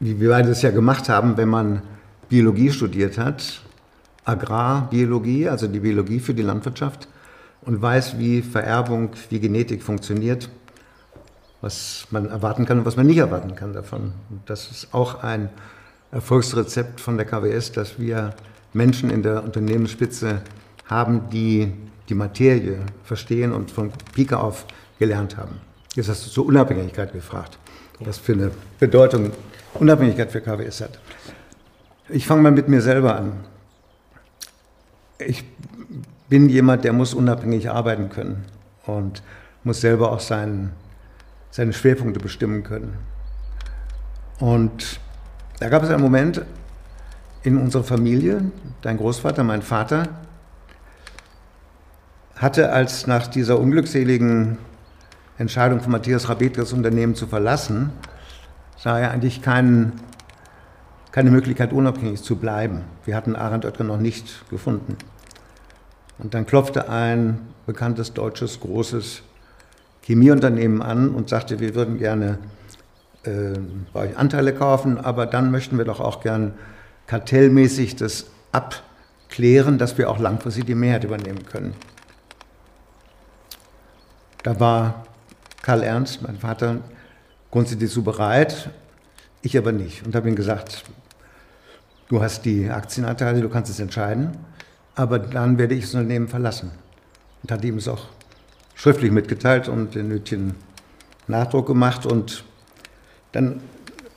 wie 0.00 0.20
wir 0.20 0.30
beide 0.30 0.50
es 0.50 0.62
ja 0.62 0.72
gemacht 0.72 1.08
haben, 1.08 1.36
wenn 1.36 1.48
man 1.48 1.82
Biologie 2.28 2.70
studiert 2.70 3.18
hat, 3.18 3.60
Agrarbiologie, 4.24 5.48
also 5.48 5.66
die 5.68 5.80
Biologie 5.80 6.20
für 6.20 6.34
die 6.34 6.42
Landwirtschaft 6.42 7.08
und 7.62 7.80
weiß, 7.80 8.18
wie 8.18 8.42
Vererbung, 8.42 9.10
wie 9.30 9.40
Genetik 9.40 9.82
funktioniert, 9.82 10.48
was 11.60 12.06
man 12.10 12.26
erwarten 12.26 12.66
kann 12.66 12.78
und 12.80 12.84
was 12.84 12.96
man 12.96 13.06
nicht 13.06 13.18
erwarten 13.18 13.54
kann 13.54 13.72
davon. 13.72 14.12
Und 14.30 14.40
das 14.46 14.70
ist 14.70 14.92
auch 14.92 15.22
ein 15.22 15.48
Erfolgsrezept 16.12 17.00
von 17.00 17.16
der 17.16 17.26
KWS, 17.26 17.72
dass 17.72 17.98
wir 17.98 18.34
Menschen 18.72 19.10
in 19.10 19.22
der 19.22 19.42
Unternehmensspitze 19.44 20.42
haben, 20.86 21.28
die 21.30 21.72
die 22.08 22.14
Materie 22.14 22.80
verstehen 23.04 23.52
und 23.52 23.70
von 23.70 23.90
Pike 24.12 24.38
auf 24.38 24.66
gelernt 24.98 25.36
haben. 25.36 25.60
Jetzt 25.94 26.08
hast 26.08 26.26
du 26.26 26.30
zur 26.30 26.46
Unabhängigkeit 26.46 27.12
gefragt, 27.12 27.58
was 28.00 28.18
für 28.18 28.32
eine 28.32 28.50
Bedeutung 28.78 29.32
Unabhängigkeit 29.74 30.30
für 30.30 30.40
KWS 30.40 30.82
hat. 30.82 30.98
Ich 32.08 32.26
fange 32.26 32.42
mal 32.42 32.52
mit 32.52 32.68
mir 32.68 32.82
selber 32.82 33.16
an. 33.16 33.32
Ich 35.18 35.44
bin 36.28 36.48
jemand, 36.48 36.84
der 36.84 36.92
muss 36.92 37.14
unabhängig 37.14 37.70
arbeiten 37.70 38.10
können 38.10 38.44
und 38.86 39.22
muss 39.62 39.80
selber 39.80 40.12
auch 40.12 40.20
seinen 40.20 40.72
seine 41.54 41.72
Schwerpunkte 41.72 42.18
bestimmen 42.18 42.64
können. 42.64 42.98
Und 44.40 44.98
da 45.60 45.68
gab 45.68 45.84
es 45.84 45.90
einen 45.90 46.02
Moment 46.02 46.42
in 47.44 47.56
unserer 47.58 47.84
Familie, 47.84 48.50
dein 48.82 48.96
Großvater, 48.96 49.44
mein 49.44 49.62
Vater, 49.62 50.08
hatte 52.34 52.72
als 52.72 53.06
nach 53.06 53.28
dieser 53.28 53.60
unglückseligen 53.60 54.58
Entscheidung 55.38 55.80
von 55.80 55.92
Matthias 55.92 56.28
Rabet, 56.28 56.58
das 56.58 56.72
Unternehmen 56.72 57.14
zu 57.14 57.28
verlassen, 57.28 57.92
sah 58.76 58.98
er 58.98 59.12
eigentlich 59.12 59.40
keinen, 59.40 59.92
keine 61.14 61.30
Möglichkeit, 61.30 61.72
unabhängig 61.72 62.24
zu 62.24 62.34
bleiben. 62.34 62.80
Wir 63.04 63.14
hatten 63.14 63.36
Arendt 63.36 63.64
Oetker 63.64 63.84
noch 63.84 63.98
nicht 63.98 64.50
gefunden. 64.50 64.96
Und 66.18 66.34
dann 66.34 66.44
klopfte 66.44 66.88
ein 66.88 67.38
bekanntes 67.66 68.14
deutsches 68.14 68.58
großes 68.58 69.22
Chemieunternehmen 70.02 70.82
an 70.82 71.10
und 71.10 71.28
sagte, 71.28 71.60
wir 71.60 71.76
würden 71.76 71.98
gerne 71.98 72.38
äh, 73.22 73.52
bei 73.92 74.08
euch 74.08 74.18
Anteile 74.18 74.52
kaufen, 74.52 74.98
aber 74.98 75.26
dann 75.26 75.52
möchten 75.52 75.78
wir 75.78 75.84
doch 75.84 76.00
auch 76.00 76.20
gern 76.20 76.54
kartellmäßig 77.06 77.94
das 77.94 78.26
abklären, 78.50 79.78
dass 79.78 79.96
wir 79.96 80.10
auch 80.10 80.18
langfristig 80.18 80.66
die 80.66 80.74
Mehrheit 80.74 81.04
übernehmen 81.04 81.46
können. 81.46 81.74
Da 84.42 84.58
war 84.58 85.04
Karl 85.62 85.84
Ernst, 85.84 86.22
mein 86.22 86.38
Vater, 86.38 86.78
grundsätzlich 87.52 87.92
so 87.92 88.02
bereit, 88.02 88.70
ich 89.42 89.56
aber 89.56 89.70
nicht. 89.70 90.04
Und 90.04 90.16
habe 90.16 90.28
ihm 90.28 90.34
gesagt, 90.34 90.82
du 92.08 92.22
hast 92.22 92.44
die 92.44 92.70
Aktienanteile, 92.70 93.40
du 93.40 93.48
kannst 93.48 93.70
es 93.70 93.80
entscheiden, 93.80 94.32
aber 94.94 95.18
dann 95.18 95.58
werde 95.58 95.74
ich 95.74 95.84
das 95.84 95.94
Unternehmen 95.94 96.28
verlassen. 96.28 96.70
Und 97.42 97.52
hat 97.52 97.64
ihm 97.64 97.76
es 97.76 97.88
auch 97.88 98.06
schriftlich 98.74 99.10
mitgeteilt 99.10 99.68
und 99.68 99.94
den 99.94 100.08
nötigen 100.08 100.54
Nachdruck 101.26 101.66
gemacht. 101.66 102.06
Und 102.06 102.44
dann 103.32 103.60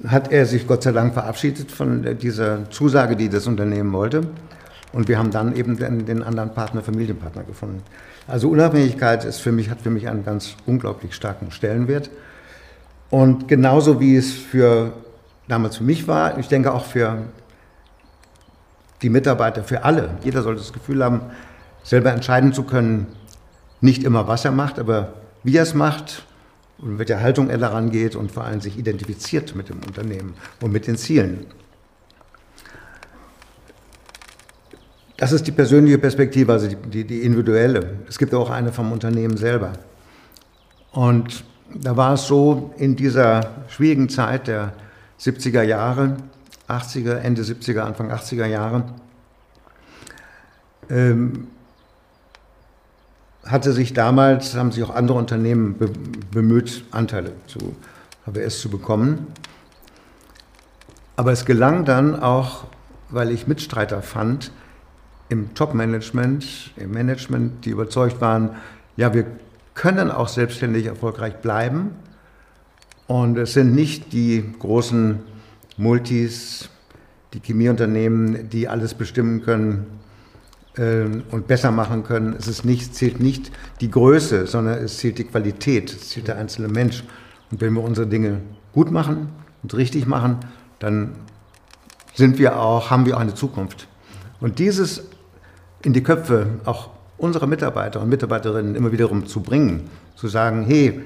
hat 0.06 0.32
er 0.32 0.46
sich 0.46 0.68
Gott 0.68 0.84
sei 0.84 0.92
Dank 0.92 1.14
verabschiedet 1.14 1.72
von 1.72 2.18
dieser 2.20 2.70
Zusage, 2.70 3.16
die 3.16 3.30
das 3.30 3.48
Unternehmen 3.48 3.92
wollte. 3.94 4.22
Und 4.94 5.08
wir 5.08 5.18
haben 5.18 5.32
dann 5.32 5.56
eben 5.56 5.78
den, 5.78 6.24
anderen 6.24 6.54
Partner, 6.54 6.82
Familienpartner 6.82 7.44
gefunden. 7.44 7.84
Also 8.28 8.50
Unabhängigkeit 8.50 9.26
ist 9.26 9.40
für 9.40 9.52
mich, 9.52 9.70
hat 9.70 9.82
für 9.82 9.90
mich 9.90 10.08
einen 10.08 10.24
ganz 10.24 10.56
unglaublich 10.66 11.14
starken 11.14 11.52
Stellenwert. 11.52 12.10
Und 13.10 13.48
genauso 13.48 14.00
wie 14.00 14.16
es 14.16 14.34
für 14.34 14.94
damals 15.48 15.78
für 15.78 15.84
mich 15.84 16.08
war, 16.08 16.38
ich 16.38 16.48
denke 16.48 16.74
auch 16.74 16.86
für 16.86 17.24
die 19.02 19.10
Mitarbeiter 19.10 19.64
für 19.64 19.84
alle. 19.84 20.10
Jeder 20.24 20.42
sollte 20.42 20.62
das 20.62 20.74
Gefühl 20.74 21.04
haben, 21.04 21.22
selber 21.84 22.12
entscheiden 22.12 22.54
zu 22.54 22.64
können, 22.64 23.08
nicht 23.82 24.04
immer 24.04 24.28
was 24.28 24.46
er 24.46 24.52
macht, 24.52 24.80
aber 24.80 25.14
wie 25.44 25.56
er 25.56 25.64
es 25.64 25.74
macht 25.74 26.26
und 26.80 26.92
mit 26.92 27.00
welcher 27.00 27.22
Haltung 27.22 27.50
er 27.50 27.58
daran 27.58 27.92
geht 27.92 28.16
und 28.16 28.32
vor 28.32 28.44
allem 28.44 28.62
sich 28.62 28.78
identifiziert 28.78 29.56
mit 29.56 29.70
dem 29.70 29.78
Unternehmen 29.86 30.34
und 30.62 30.72
mit 30.72 30.88
den 30.88 30.98
Zielen. 30.98 31.46
Das 35.18 35.32
ist 35.32 35.48
die 35.48 35.52
persönliche 35.52 35.98
Perspektive, 35.98 36.52
also 36.54 36.68
die, 36.68 36.76
die, 36.76 37.04
die 37.04 37.22
individuelle. 37.22 37.98
Es 38.08 38.20
gibt 38.20 38.34
auch 38.36 38.52
eine 38.52 38.72
vom 38.72 38.92
Unternehmen 38.92 39.36
selber. 39.36 39.74
Und 40.92 41.44
da 41.74 41.98
war 41.98 42.14
es 42.14 42.28
so, 42.28 42.74
in 42.78 42.96
dieser 42.96 43.50
schwierigen 43.68 44.10
Zeit 44.10 44.48
der 44.48 44.74
70er 45.20 45.64
Jahre, 45.64 46.18
80er, 46.68 47.18
Ende 47.18 47.44
70er, 47.44 47.80
Anfang 47.80 48.12
80er 48.12 48.46
Jahre, 48.46 48.84
ähm, 50.90 51.48
hatte 53.46 53.72
sich 53.72 53.94
damals, 53.94 54.56
haben 54.56 54.72
sich 54.72 54.84
auch 54.84 54.94
andere 54.94 55.18
Unternehmen 55.18 55.78
be 55.78 55.90
bemüht, 56.32 56.84
Anteile 56.92 57.32
zu 57.48 57.76
HBS 58.26 58.60
zu 58.60 58.70
bekommen. 58.70 59.28
Aber 61.16 61.32
es 61.32 61.46
gelang 61.46 61.86
dann 61.86 62.20
auch, 62.20 62.66
weil 63.10 63.32
ich 63.32 63.48
Mitstreiter 63.48 64.02
fand, 64.02 64.52
im 65.30 65.54
Top-Management, 65.56 66.74
im 66.76 66.92
Management, 66.92 67.66
die 67.66 67.72
überzeugt 67.72 68.22
waren, 68.22 68.52
ja, 68.96 69.14
wir 69.14 69.26
können 69.74 70.12
auch 70.12 70.28
selbstständig 70.28 70.86
erfolgreich 70.86 71.38
bleiben. 71.38 71.92
Und 73.08 73.38
es 73.38 73.54
sind 73.54 73.74
nicht 73.74 74.12
die 74.12 74.54
großen 74.60 75.20
Multis, 75.78 76.70
die 77.34 77.40
Chemieunternehmen, 77.40 78.50
die 78.50 78.68
alles 78.68 78.94
bestimmen 78.94 79.44
können 79.44 79.86
äh, 80.76 81.06
und 81.32 81.48
besser 81.48 81.72
machen 81.72 82.04
können. 82.04 82.36
Es 82.38 82.48
ist 82.48 82.66
nicht, 82.66 82.96
zählt 82.96 83.20
nicht 83.20 83.52
die 83.82 83.92
Größe, 83.92 84.48
sondern 84.48 84.80
es 84.80 84.98
zählt 84.98 85.18
die 85.18 85.26
Qualität, 85.26 85.92
es 85.92 86.10
zählt 86.10 86.28
der 86.28 86.38
einzelne 86.38 86.68
Mensch. 86.68 87.04
Und 87.52 87.62
wenn 87.62 87.74
wir 87.74 87.84
unsere 87.84 88.08
Dinge 88.08 88.42
gut 88.74 88.92
machen 88.92 89.30
und 89.64 89.74
richtig 89.76 90.08
machen, 90.08 90.40
dann 90.80 91.16
sind 92.14 92.40
wir 92.40 92.60
auch, 92.60 92.90
haben 92.90 93.06
wir 93.06 93.16
auch 93.16 93.22
eine 93.22 93.36
Zukunft. 93.36 93.88
Und 94.40 94.60
dieses 94.60 95.04
in 95.84 95.94
die 95.94 96.04
Köpfe 96.04 96.48
auch 96.66 96.90
unserer 97.18 97.48
Mitarbeiter 97.48 98.02
und 98.02 98.10
Mitarbeiterinnen 98.10 98.76
immer 98.76 98.92
wiederum 98.92 99.26
zu 99.26 99.42
bringen, 99.42 99.90
zu 100.16 100.28
sagen, 100.28 100.66
hey, 100.66 101.02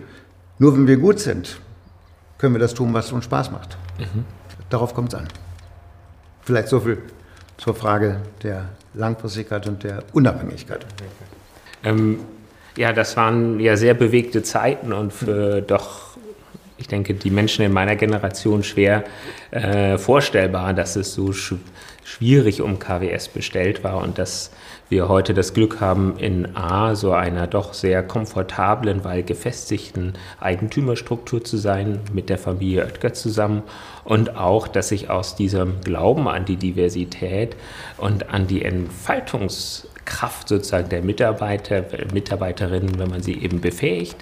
nur 0.59 0.73
wenn 0.73 0.87
wir 0.87 0.97
gut 0.97 1.19
sind, 1.19 1.59
können 2.37 2.55
wir 2.55 2.59
das 2.59 2.73
tun, 2.73 2.93
was 2.93 3.11
uns 3.11 3.25
Spaß 3.25 3.51
macht. 3.51 3.77
Mhm. 3.99 4.25
Darauf 4.71 4.95
kommt 4.95 5.13
es 5.13 5.19
an. 5.19 5.27
Vielleicht 6.41 6.69
so 6.69 6.79
viel 6.79 6.97
zur 7.57 7.75
Frage 7.75 8.21
der 8.41 8.69
Langfristigkeit 8.93 9.67
und 9.67 9.83
der 9.83 10.03
Unabhängigkeit. 10.13 10.85
Ähm, 11.83 12.19
ja, 12.77 12.93
das 12.93 13.17
waren 13.17 13.59
ja 13.59 13.75
sehr 13.75 13.93
bewegte 13.93 14.43
Zeiten 14.43 14.93
und 14.93 15.11
für 15.11 15.61
doch, 15.61 16.10
ich 16.81 16.87
denke, 16.87 17.13
die 17.13 17.29
Menschen 17.29 17.63
in 17.63 17.71
meiner 17.71 17.95
Generation 17.95 18.63
schwer 18.63 19.03
äh, 19.51 19.97
vorstellbar, 19.97 20.73
dass 20.73 20.95
es 20.95 21.13
so 21.13 21.31
sch 21.31 21.53
schwierig 22.03 22.61
um 22.61 22.79
KWS 22.79 23.27
bestellt 23.27 23.83
war 23.83 24.01
und 24.01 24.17
dass 24.17 24.51
wir 24.89 25.07
heute 25.07 25.35
das 25.35 25.53
Glück 25.53 25.79
haben, 25.79 26.17
in 26.17 26.55
A 26.55 26.95
so 26.95 27.13
einer 27.13 27.45
doch 27.45 27.73
sehr 27.73 28.01
komfortablen, 28.03 29.03
weil 29.03 29.21
gefestigten 29.23 30.13
Eigentümerstruktur 30.39 31.43
zu 31.43 31.57
sein, 31.57 31.99
mit 32.11 32.29
der 32.29 32.39
Familie 32.39 32.83
Oetker 32.83 33.13
zusammen 33.13 33.61
und 34.03 34.35
auch, 34.35 34.67
dass 34.67 34.89
sich 34.89 35.11
aus 35.11 35.35
diesem 35.35 35.79
Glauben 35.81 36.27
an 36.27 36.43
die 36.45 36.57
Diversität 36.57 37.55
und 37.97 38.29
an 38.29 38.47
die 38.47 38.65
Entfaltungskraft 38.65 40.49
sozusagen 40.49 40.89
der 40.89 41.03
Mitarbeiter, 41.03 41.85
Mitarbeiterinnen, 42.11 42.97
wenn 42.97 43.09
man 43.09 43.21
sie 43.21 43.37
eben 43.41 43.61
befähigt, 43.61 44.17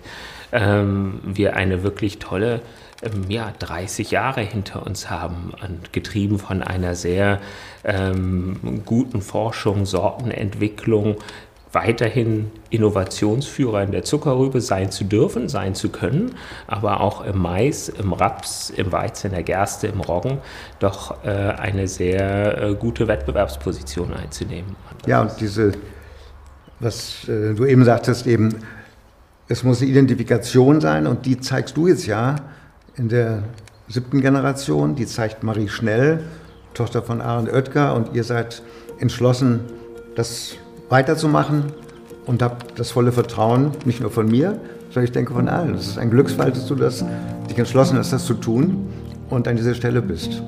ähm, 0.51 1.19
wir 1.23 1.55
eine 1.55 1.83
wirklich 1.83 2.19
tolle 2.19 2.61
ähm, 3.01 3.29
ja, 3.29 3.53
30 3.59 4.11
Jahre 4.11 4.41
hinter 4.41 4.85
uns 4.85 5.09
haben 5.09 5.53
und 5.65 5.93
getrieben 5.93 6.39
von 6.39 6.61
einer 6.61 6.95
sehr 6.95 7.39
ähm, 7.83 8.81
guten 8.85 9.21
Forschung, 9.21 9.85
Sortenentwicklung, 9.85 11.17
weiterhin 11.71 12.51
Innovationsführer 12.71 13.83
in 13.83 13.91
der 13.91 14.03
Zuckerrübe 14.03 14.59
sein 14.59 14.91
zu 14.91 15.03
dürfen, 15.03 15.49
sein 15.49 15.75
zu 15.75 15.89
können, 15.89 16.35
aber 16.65 17.01
auch 17.01 17.23
im 17.23 17.37
Mais, 17.37 17.89
im 17.89 18.13
Raps, 18.13 18.71
im 18.71 18.91
Weizen, 18.91 19.31
der 19.31 19.43
Gerste, 19.43 19.87
im 19.87 20.01
Roggen 20.01 20.39
doch 20.79 21.23
äh, 21.23 21.29
eine 21.29 21.87
sehr 21.87 22.61
äh, 22.61 22.73
gute 22.73 23.07
Wettbewerbsposition 23.07 24.13
einzunehmen. 24.13 24.75
ja, 25.05 25.21
und 25.21 25.31
diese, 25.39 25.73
was 26.79 27.27
äh, 27.29 27.53
du 27.53 27.65
eben 27.65 27.85
sagtest, 27.85 28.25
eben, 28.25 28.55
es 29.49 29.63
muss 29.63 29.81
eine 29.81 29.89
Identifikation 29.89 30.79
sein 30.79 31.07
und 31.07 31.25
die 31.25 31.39
zeigst 31.39 31.75
du 31.75 31.87
jetzt 31.87 32.05
ja 32.05 32.35
in 32.95 33.09
der 33.09 33.43
siebten 33.87 34.21
Generation, 34.21 34.95
die 34.95 35.07
zeigt 35.07 35.43
Marie 35.43 35.67
Schnell, 35.67 36.19
Tochter 36.75 37.01
von 37.01 37.19
Arend 37.19 37.51
Oetker, 37.51 37.95
und 37.95 38.15
ihr 38.15 38.23
seid 38.23 38.61
entschlossen, 38.99 39.61
das 40.15 40.55
weiterzumachen 40.89 41.63
und 42.27 42.43
habt 42.43 42.79
das 42.79 42.91
volle 42.91 43.11
Vertrauen, 43.11 43.71
nicht 43.85 44.01
nur 44.01 44.11
von 44.11 44.27
mir, 44.27 44.59
sondern 44.89 45.05
ich 45.05 45.11
denke 45.11 45.33
von 45.33 45.49
allen. 45.49 45.73
Es 45.73 45.87
ist 45.87 45.97
ein 45.97 46.11
Glücksfall, 46.11 46.51
dass 46.51 46.67
du 46.67 46.75
das, 46.75 47.03
dich 47.49 47.57
entschlossen 47.57 47.97
hast, 47.97 48.13
das 48.13 48.25
zu 48.25 48.35
tun 48.35 48.87
und 49.31 49.47
an 49.47 49.55
dieser 49.55 49.73
Stelle 49.73 50.03
bist. 50.03 50.43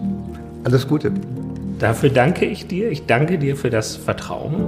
Alles 0.64 0.88
Gute. 0.88 1.12
Dafür 1.80 2.12
danke 2.12 2.46
ich 2.46 2.68
dir. 2.68 2.92
Ich 2.92 3.08
danke 3.08 3.40
dir 3.40 3.58
für 3.58 3.72
das 3.72 3.96
Vertrauen. 3.96 4.68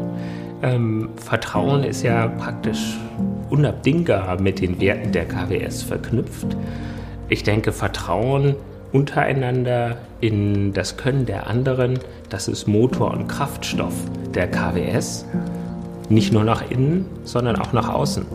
Ähm, 0.64 1.10
Vertrauen 1.18 1.84
ist 1.84 2.02
ja 2.02 2.28
praktisch 2.28 2.98
unabdingbar 3.54 4.42
mit 4.42 4.60
den 4.62 4.82
Werten 4.82 5.12
der 5.12 5.26
KWS 5.26 5.84
verknüpft. 5.84 6.58
Ich 7.30 7.44
denke, 7.44 7.72
Vertrauen 7.72 8.56
untereinander 8.92 9.98
in 10.22 10.74
das 10.74 10.98
Können 10.98 11.28
der 11.28 11.46
anderen, 11.46 12.00
das 12.30 12.48
ist 12.48 12.68
Motor 12.68 13.12
und 13.12 13.28
Kraftstoff 13.28 13.94
der 14.34 14.48
KWS. 14.48 15.28
Nicht 16.10 16.34
nur 16.34 16.44
nach 16.44 16.70
innen, 16.72 17.06
sondern 17.26 17.58
auch 17.58 17.74
nach 17.74 17.94
außen. 17.94 18.26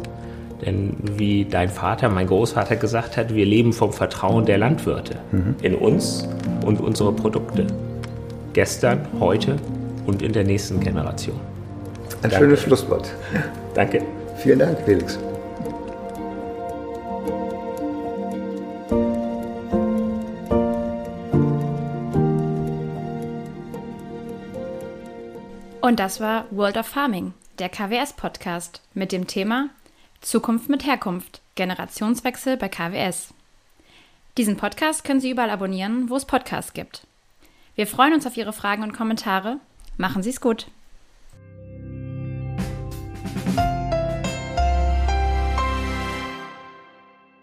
Denn 0.64 0.94
wie 1.16 1.44
dein 1.44 1.68
Vater, 1.68 2.09
mein 2.09 2.28
Großvater 2.28 2.76
gesagt 2.76 3.16
hat, 3.16 3.35
wir 3.35 3.44
leben 3.44 3.72
vom 3.72 3.92
Vertrauen 3.92 4.46
der 4.46 4.59
Landwirte 4.59 5.16
mhm. 5.33 5.57
in 5.62 5.74
uns 5.74 6.28
und 6.64 6.81
unsere 6.81 7.12
Produkte. 7.12 7.66
Gestern, 8.52 9.00
heute 9.18 9.57
und 10.07 10.22
in 10.22 10.33
der 10.33 10.44
nächsten 10.44 10.78
Generation. 10.78 11.37
Ein 12.22 12.31
Danke. 12.31 12.37
schönes 12.37 12.62
Schlusswort. 12.62 13.12
Danke. 13.74 14.02
Vielen 14.38 14.61
Dank, 14.61 14.79
Felix. 14.85 15.18
Und 25.81 25.98
das 25.98 26.20
war 26.20 26.46
World 26.51 26.77
of 26.77 26.87
Farming, 26.87 27.35
der 27.59 27.68
KWS-Podcast 27.68 28.83
mit 28.94 29.11
dem 29.11 29.27
Thema 29.27 29.70
Zukunft 30.20 30.68
mit 30.68 30.85
Herkunft, 30.85 31.40
Generationswechsel 31.55 32.57
bei 32.57 32.68
KWS. 32.68 33.33
Diesen 34.37 34.57
Podcast 34.57 35.03
können 35.05 35.20
Sie 35.20 35.31
überall 35.31 35.51
abonnieren, 35.51 36.11
wo 36.11 36.16
es 36.16 36.24
Podcasts 36.24 36.74
gibt. 36.74 37.07
Wir 37.74 37.87
freuen 37.87 38.14
uns 38.14 38.27
auf 38.27 38.37
Ihre 38.37 38.53
Fragen 38.53 38.83
und 38.83 38.92
Kommentare. 38.92 39.59
Machen 39.96 40.22
Sie 40.22 40.31
es 40.31 40.40
gut. 40.40 40.66